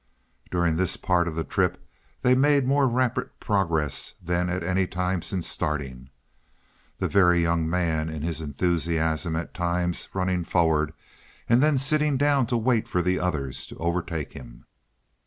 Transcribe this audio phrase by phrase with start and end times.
[0.49, 1.77] During this part of the trip
[2.23, 6.09] they made more rapid progress than at any time since starting,
[6.97, 10.93] the Very Young Man in his enthusiasm at times running forward
[11.47, 14.65] and then sitting down to wait for the others to overtake him.